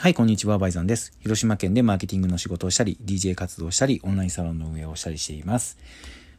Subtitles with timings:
[0.00, 1.12] はい、こんにちは、バイザンです。
[1.18, 5.76] 広島県でマーケティングの仕事をしたり、DJ 活動したり、オンラインサロンの運営をしたりしています。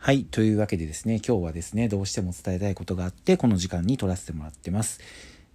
[0.00, 4.98] はい、というわけでですね、今日はですね、どうしても伝えたいことがあって、この時間に撮らせてもらってます。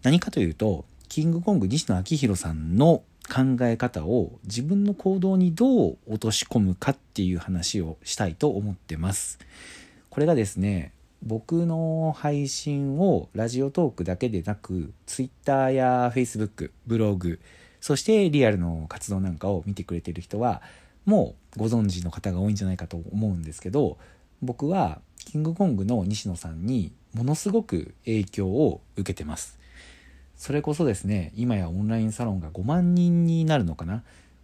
[0.01, 9.39] 何かというと、キングコング西野昭弘さんの考え方を自分の行動にどう落とし込むかっていう話をしたいと思ってます。
[10.09, 17.41] これがですね、僕の配信をラジオトークだけでなく Twitter や Facebook ブログ
[17.81, 20.61] そしてリアルの活動なんかを見てくれてる人は
[21.05, 23.97] もうご存知の方が多いんじゃないかと思うんですけど
[24.41, 29.57] 僕はキングコングの西野さんにものすごく影響を受けてます。
[30.35, 34.03] それこそですね今やオンラインサロンが5万人になるのかな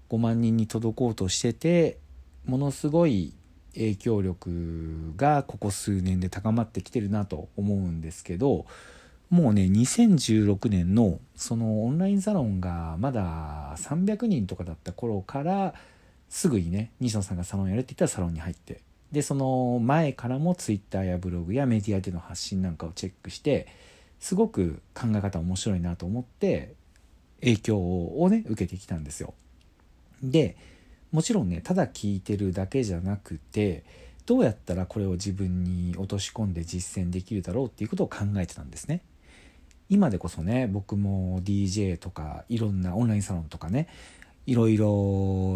[0.09, 1.97] ？5万人に届こうとしてて
[2.45, 3.33] ものすごい
[3.75, 8.65] 影響力がここ数年で高まってきてるなと思うんですけど
[9.35, 15.73] もうね2016年のそのオンラインサロンがまだ300人とかだった頃から
[16.29, 18.79] すぐにね西野さんがサロンやるって言ったらサロンに入って
[19.11, 23.67] でその前からも Twitter やブログやメディアでの発信なんかをチェックして
[24.21, 26.73] すごく考え方面白いなと思って
[27.41, 29.33] 影響をね受けてきたんですよ。
[30.23, 30.55] で
[31.11, 33.83] もちろんねただ聞いてるだけじゃなくて
[34.25, 39.01] どうやったらこれを自分に落とし込んで実践できるだろうっていうことを考えてたんですね。
[39.89, 43.87] 今でこそね僕も DJ とかいろんなオンラインサロンとかね
[44.45, 44.87] いろいろ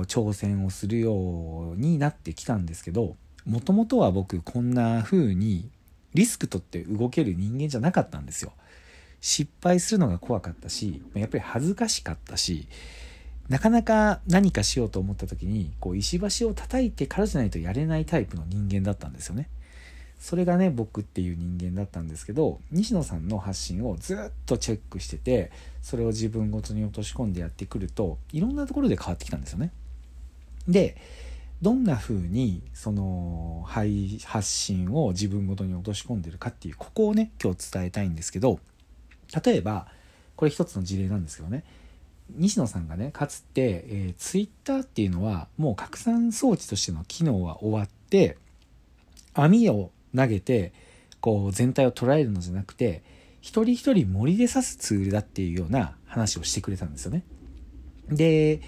[0.08, 5.70] 挑戦をするようになってきたんですけどもともとは僕こんな風に
[6.14, 8.52] リスク取って動ける人間じゃなかったんですよ。
[9.22, 12.70] 失敗するのが怖かったしやっぱり恥ずかしかったし
[13.50, 19.50] なかなか何かしようと思った時にこう石橋を叩いてからじゃないとやれないタイプの人間だったんですよね。
[20.20, 29.72] それがね僕っていう人間だったんですけど西野さんの発信をずっとチェックしててそれを自分ごとに落とし込んでやってくるといろんなところで変わってきたんですよね。
[30.68, 30.98] で
[31.62, 38.60] どんな風にその発信を自分ごとに落とし込んでるかっていうここをね今日伝えたいんですけど
[39.44, 39.88] 例えば
[40.36, 41.66] これ一つの事例なんですけどね
[42.36, 48.38] 西野さんがねかつて、えー、ツイッターっていうのはもう拡散装置としての機能は終わって
[49.34, 50.74] 網を投げて
[51.22, 53.04] こう全体を捉えるのじゃなくて
[53.42, 57.24] 一人一人森で刺すツールだっていうような話をしてくれたんですよね。
[58.10, 58.62] で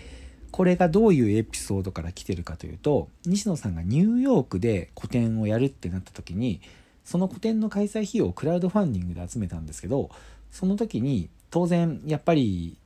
[0.51, 6.61] これがどういうエピソードから来てるかというと西野さんがニューヨークで個展をやるってなった時に
[7.05, 10.09] その個展の開催費用をクラウドファンディングで集めたんですけど
[10.51, 12.77] その時に当然やっぱり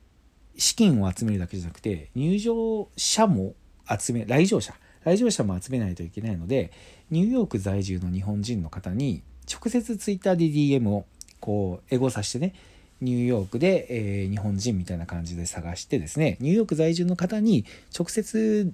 [0.56, 3.54] 資金を集めるだけじゃなくて入場者も
[3.98, 4.74] 集め来場者
[5.06, 6.72] 来場者も集めないといけないので
[7.10, 11.06] ニューヨーク在住の日本人の方に直接ツイッターで DM を
[11.38, 12.54] こうエゴさしてね
[13.00, 17.64] ニューヨークで、えー、日本人みたいな感じで探してですねニューヨーク在住の方に
[17.96, 18.72] 直接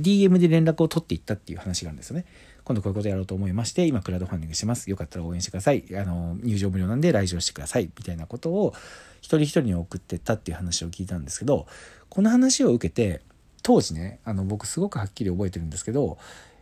[0.00, 2.24] DM で連絡を取っていったっていう話があるんですよね。
[2.64, 4.90] 今度こういうことやろうと思いまして今クラウドファンディングしてます。
[4.90, 5.84] よかったら応援してください。
[5.94, 7.90] あの入場無料なんで来場してください。
[7.96, 8.74] みたいなことを
[9.20, 11.66] 一人一人に送ってったっていう話を聞いたんですけど
[12.08, 13.22] この話を受けて
[13.68, 16.16] 当時ねあの僕すごくはっきり覚えてるんですけど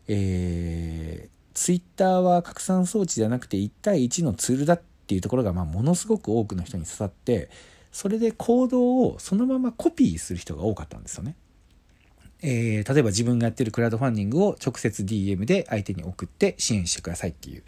[0.09, 7.49] えー、ツイッターは拡散装置じゃなくて1対1のツールだっていうところが、まあ、ものすごく多くの人に刺さって
[7.93, 11.35] それで行動をそのままコピーする人が多かったんですよね。
[12.43, 17.63] えー、例えば自分がやってるクラウドファンディングを直接 DM で相手に送って支援してくださいっていう。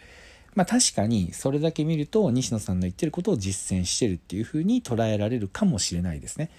[0.55, 6.51] まあ確かにそれだけ見ると西野さんの言ってることを実践してるっていうふうに捉えられるかもしれないですね。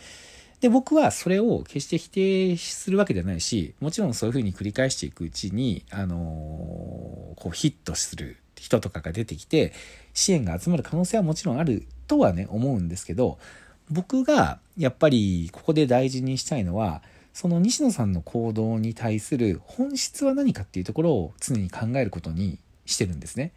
[0.62, 9.72] で、僕はそれを決して否定するわけではないし、もちろんそういうふうに繰り返していくうちに、あのー、こうヒットする人とかが出てきて、
[10.14, 13.40] 支援が集まる可能性はもちろんあるとはね、思うんですけど、
[13.90, 17.02] 僕がやっぱりここで大事にしたいのは、
[17.34, 23.54] その西野さんの行動に対する本質は何かっていうところを常に考えることにしてるんですね。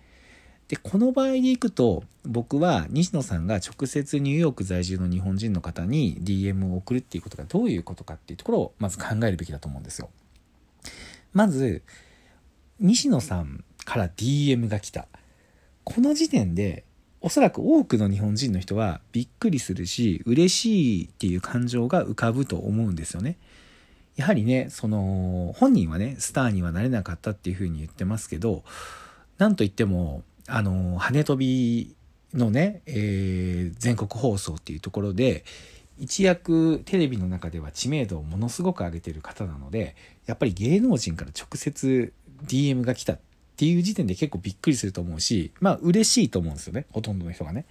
[0.69, 10.11] で、この場合でいくと、僕は西野さんが直接ニューヨーク在住の日本人の方に DM を送るっていうことがどういうことかっていうところをまず考えるべきだと思うんですよ。
[11.33, 11.83] まず、
[12.79, 15.09] 西野さんから DM が来た。
[15.85, 16.85] この時点で、
[17.21, 23.39] おそらく多くの日本人の人はびっくりするし、嬉しいっていう感情が浮かぶと思うんですよね。
[24.17, 28.63] やはりね、その、本人はね、スターにはなれなかったっていうふうに言ってますけど、
[29.39, 31.97] なんといっても、あの、羽飛び
[32.35, 35.45] のね、えー、全国放送っていうところで、
[35.99, 39.95] 一躍テレビの中では知名度をものすごく上げてる方なので、
[40.27, 42.13] やっぱり芸能人から直接
[42.47, 43.19] DM が来たっ
[43.57, 47.67] ていう時点で結構びっくりすると思うし、まあ嬉しいと思うんですよね、ほとんどの人がね。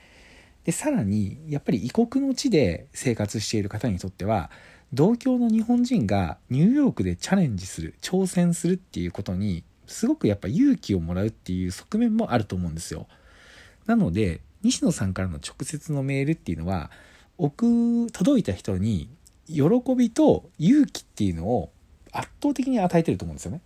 [0.64, 4.52] で、さらに、やっぱり異国の地で生活している方にとっては、
[4.94, 13.08] 同郷の日本人がニューヨークでチャレンジする挑戦するっていうことにすごくやっぱ勇気をもらうっていう側面もあると思うんですよ
[13.86, 16.92] なので西野さんからの直接のメールっていうのは
[17.38, 19.10] 送届いた人に
[19.48, 19.64] 喜
[19.96, 21.72] びと勇気っていうのを
[22.12, 23.62] 圧倒的に与えてると思うんですよね。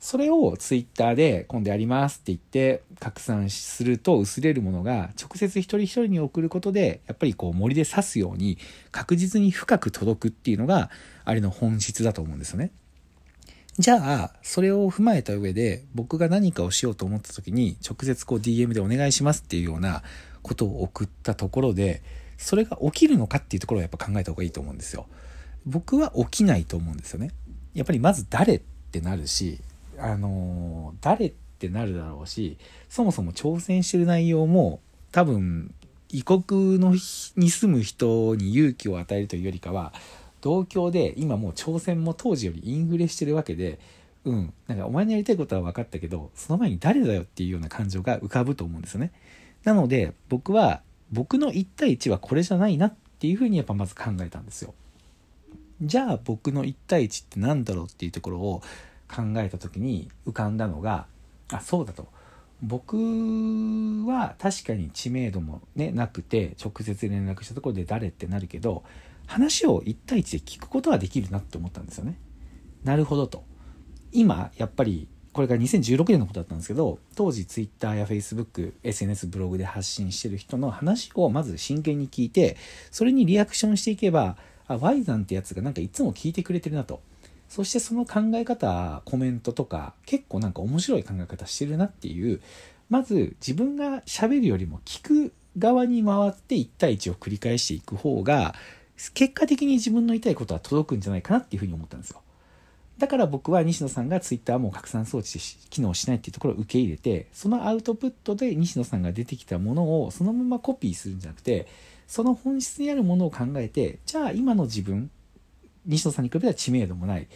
[0.00, 8.58] それをツイッターで今度やりますって言って拡散すると薄れるものが直接一人一人に送ることでやっぱりこう森で刺すように
[8.90, 10.90] 確実に深く届くっていうのが
[11.24, 12.72] あれの本質だと思うんですよね。
[13.78, 20.02] じゃあ、それを踏まえた上で僕が何かをしようと思った時に直接こう DM でお願いしますっていうような
[20.42, 22.02] ことを送ったところで
[22.36, 25.06] それが起きるのかっていうところをやっぱ考えた方がいいと思うんですよ。
[25.64, 27.30] 僕は起きないと思うんですよね。
[27.72, 28.58] やっぱりまず誰っ
[28.90, 29.60] てなるし、
[29.96, 32.58] あのー、誰ってなるだろうし、
[32.88, 34.80] そもそも挑戦してる内容も
[35.12, 35.72] 多分
[36.10, 36.94] 異国の
[37.36, 39.94] に住む人に勇気を与えるというよりかは、
[40.42, 43.78] 同郷で今もう挑戦も当時よりインフレしてるわけで、
[44.24, 49.12] うん、なんかお前のやりたいことは分かったけど、その前に誰だよっていうような感情が浮かぶと思うんですよね。
[49.64, 54.74] なので僕は僕の1対1はこれじゃないなっていうふうにやっぱまず考えたんですよ。
[55.80, 58.62] じゃあ僕の1対1って何だろうっていうところを
[59.08, 61.06] 考えた時に浮かんだのが
[61.50, 62.08] あそうだと
[62.62, 62.96] 僕
[64.06, 68.84] は確かに知名度もねなくて直接連絡したところで誰ってなるけど
[69.32, 72.18] 話を1対1で聞くことはできるなって思ったんですよね。
[72.84, 73.44] なるほどと。
[74.12, 82.58] 今やっぱりこれが2016年のことだったんですけど当時 Twitter や Facebook、SNS ブログで発信してる人の話をまず真剣に聞いて
[82.90, 84.36] それにリアクションしていけば
[84.66, 87.00] あ Y さんってやつがなんかいつも聞いてくれてるなと
[87.48, 92.42] そしてその考え方コメントとか結構なんか面白い考え方してるなっていう
[92.90, 98.54] まず自分がしゃべるよりも聞く側に回って1対1を繰り返していく方が
[99.10, 102.22] 結果的に自分の言いたいことは届くんじゃないかなっていうふうに思ったんですよ。
[102.98, 105.40] だから僕は西野さんがツイッターも拡散装置で
[105.70, 111.66] 機能しないっていうところを受け入れてそのアウトプットで西野さんが出てきたものをそのままコピーするんじゃなくて
[112.06, 115.10] その本質にあるものを考えてじゃあ今の自分
[115.86, 117.26] 西野さんに比べたら知名度もない、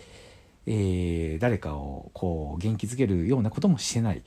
[0.67, 4.23] えー、誰かをこう元気づけるようなこともしてない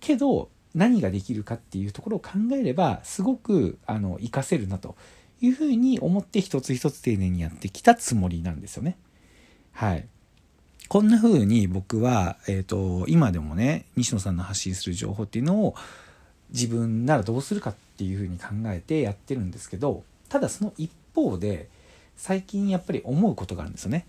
[0.00, 4.96] けど何ができるかっていうところを考えればすごくあの活かせるなと
[5.42, 8.96] いうふうに思って一つ一つ丁寧にやってきたつもりなんですよね。
[9.72, 10.06] はい。
[10.88, 15.74] こんな風に僕は、えーと、今でもね西野さんの発信する情報っていうのを
[16.50, 21.68] 自分ならどうするかっていう風に考えてやってるんですけどただその一方で
[22.16, 24.06] 最近やっぱり思うことがあるんですよね。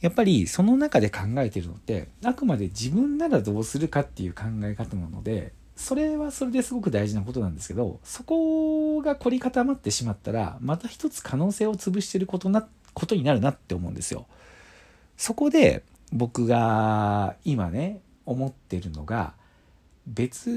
[0.00, 14.26] やっぱりその中で考えてるのってあくまで自分ならどうするかっていう考え方なのでそれはそれですごく大事なことなんですけどそこが凝り固まってしまったらまた一つ可能性を潰してることなことになるなって思うんですよ。
[15.18, 19.34] そこで僕が今ね思ってるのが
[20.06, 20.48] 別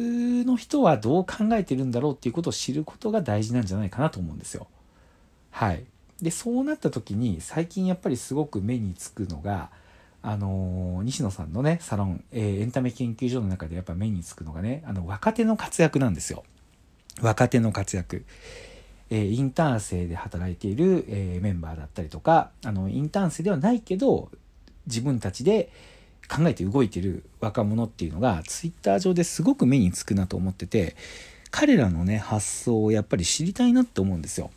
[0.46, 4.68] の人はどう考えてるんだろうっていうことを知ることが大事なんじゃないかなと思うんですよ。
[5.52, 5.84] はい。
[6.22, 9.70] でそうなった時に最近やっぱりすごく目につくのが
[10.22, 16.44] あのー、西野さんのねサロン、えー、エンタメ研究所の中でやっぱ目につくのがねあの若手の活躍なんですよ。
[17.22, 18.26] 若手の活躍。
[19.12, 24.30] えインターン生で働いている、えメンバーだったりとかあのインターン生ではないけど
[24.86, 25.72] 自分たちで
[26.30, 30.96] 考えて動いてる若者っていうのがツイッター上ですごく目につくなと思ってて
[31.50, 34.52] 彼らのね発想をやっぱり知りたいなって思うんですよ。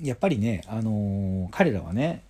[0.00, 2.22] やっぱりね、あのー、彼らはね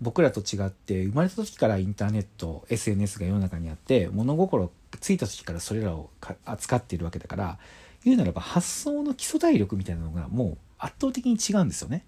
[0.00, 4.70] 僕らと違って生まれた時からインターネット SNS が世の中にあって物心
[5.00, 6.10] ついた時からそれらを
[6.44, 7.58] 扱っているわけだから
[8.04, 12.04] 言うならば発想の基礎体力みたいなのがもう圧倒的に違うんですよね。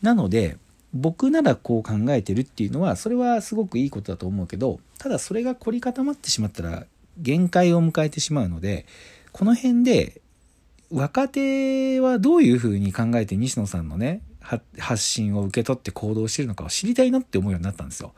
[0.00, 0.56] なので
[0.94, 6.86] 僕ならこう考えてるっていうのはそれはすごくいいことだと思うけどただそれが凝り固まってしまったら
[7.18, 8.84] 限界を迎えてしまうので
[9.32, 10.20] この辺で
[10.90, 18.12] 若手はどういうふうに考えて西野さんのね発信を受け取って行動してるのかを知りたいなって思うようになったんですよ。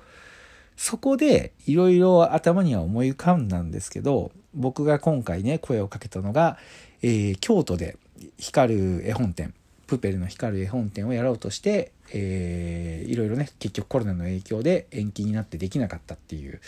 [0.76, 6.59] そこでいろいろ頭には思い浮かんだんですけど僕が今回ね声をかけたのが、
[7.00, 7.97] えー、京都で
[8.38, 9.54] 光る絵本展
[9.87, 16.61] プペルの光る絵本展をやろうとして、いろいろね結局コロナの影響で延期になってできなかったっていう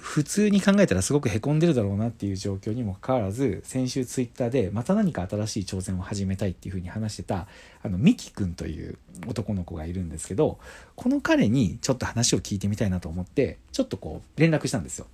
[0.00, 7.46] 普通に考えたらすごくへこんでるだろうなっていう状況にもかかわらず先週ツイッターでまた何か新しい挑戦を始めたいっていうふうに話してた
[7.82, 10.58] あのミキ君という男の子がいるんですけど
[10.96, 15.06] この彼にちょっと話を聞いてみたいなと思ってちょっとこう連絡したんですよ。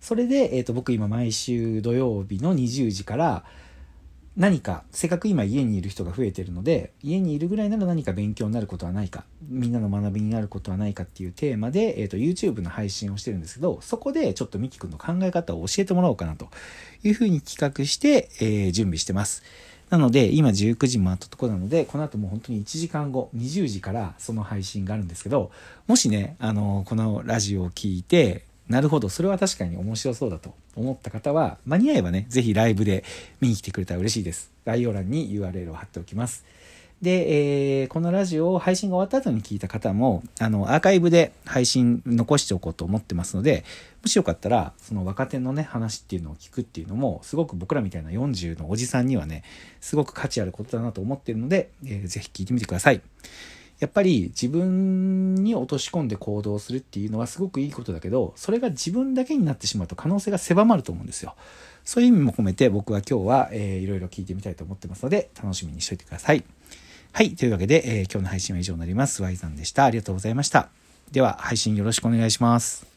[0.00, 3.44] それで、えー、と僕今毎週土曜日の20時から
[4.36, 16.48] 何か、せっかく今家にいる人が増えてるので、家にいるぐらいなら何か勉強になることはないか、みんなの学びになることはないかっていうテーマで、えっ、ー、と、YouTube の配信をしてるんですけど、そこでちょっとミキ君の考え方を教えてもらおうかなと
[17.04, 19.44] いうふうに企画して、えー、準備してます。
[19.88, 25.52] なので、今19時回ったとこなので、この後もう本当に1時間後、20時からその配信があるんですけど、
[25.86, 33.04] もしね、あの、このラジオを聞いて、なるほど、それは確かに面白そうだと思った方は、間に合えばね、ぜひライブで
[33.40, 34.50] 見に来てくれたら嬉しいです。
[34.64, 36.44] 概要欄に URL を貼っておきます。
[37.02, 43.64] で、えー、このラジオを配信が終わった後に聞いた方も、あの、アーカイブで配信残しておこうと思ってますので、
[44.02, 49.44] もしよかったら、その若手のね、話っていうのを聞くっていうのも、すごく僕らみたいな40のおじさんにはね、
[49.82, 53.02] すごく価値あることだなと思ってるので、えー、ぜひ聞いてみてください。
[53.80, 61.34] やっぱり自分に落とし込んで行動するっていうのはすごくいいことだけど、それが自分だけになってしまうと可能性が狭まると思うんですよ。
[61.84, 66.44] そういう意味も込めて僕は今日は、えー、いろいろ聞いてみたいと思ってますので、楽しみにしといてください。
[67.12, 67.34] はい。
[67.36, 69.22] というわけで、えー、今日の配信は以上になります。
[69.22, 69.84] Y さんでした。
[69.84, 70.68] ありがとうございました。
[71.12, 72.93] では、配信よろしくお願いします。